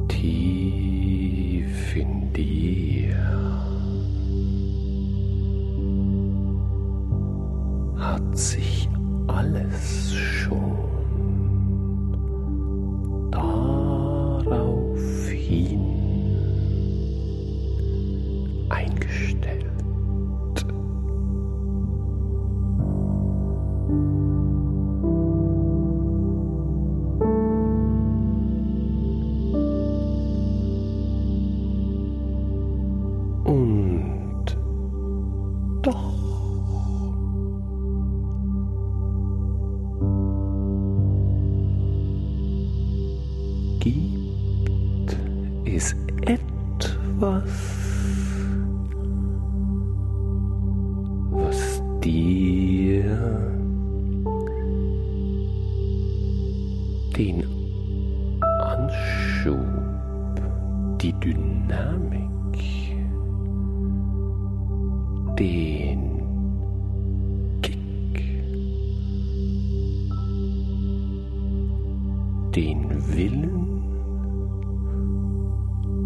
Tief 0.08 1.96
in 1.98 2.32
dir 2.34 3.03
hat 8.14 8.38
sich 8.38 8.88
alles 9.26 10.14
schon 10.14 10.78
darauf 13.32 15.00
hin 15.30 15.82
eingestellt. 18.70 19.66
Und 33.46 34.58
doch 35.82 36.23
gibt 43.84 45.18
es 45.66 45.94
etwas, 46.22 47.52
was 51.32 51.82
dir 52.02 53.04
den 57.18 57.44
Anschub, 58.62 59.58
die 61.02 61.14
Dynamik, 61.20 62.58
den 65.38 65.93
den 72.56 72.88
Willen 73.16 73.84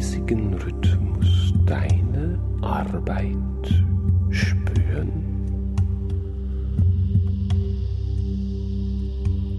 Gleichmäßigen 0.01 0.55
Rhythmus 0.55 1.53
deiner 1.67 2.39
Arbeit 2.61 3.35
spüren? 4.31 5.11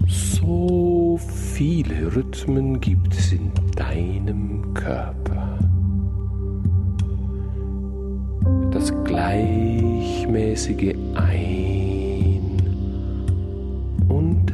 So 0.05 1.17
viele 1.17 2.13
Rhythmen 2.13 2.81
gibt 2.81 3.13
es 3.13 3.31
in 3.31 3.53
deinem 3.77 4.73
Körper. 4.73 5.57
Das 8.71 8.91
gleichmäßige 9.05 10.93
Ein- 11.15 12.61
und 14.09 14.51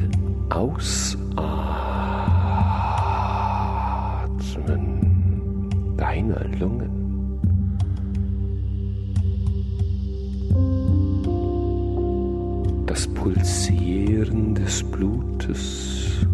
Ausatmen 0.50 1.19
deiner 6.30 6.56
Lungen. 6.58 6.90
Das 12.86 13.06
Pulsieren 13.08 14.54
des 14.54 14.82
Blutes, 14.84 16.26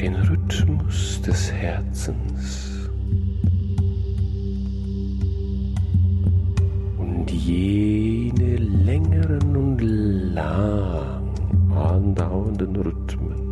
den 0.00 0.14
Rhythmus 0.14 1.20
des 1.22 1.52
Herzens. 1.52 2.90
Und 6.98 7.30
jene 7.30 8.56
längeren 8.56 9.56
und 9.56 9.80
lang 9.80 11.22
andauernden 11.74 12.76
Rhythmen 12.76 13.51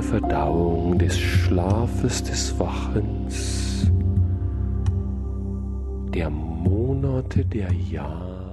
der 0.00 0.20
Verdauung, 0.20 0.98
des 0.98 1.18
Schlafes, 1.18 2.22
des 2.22 2.58
Wachens, 2.58 3.90
der 6.14 6.30
Monate, 6.30 7.44
der 7.44 7.70
Jahre 7.70 8.49